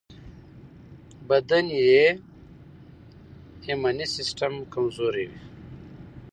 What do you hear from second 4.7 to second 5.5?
کمزوری وي.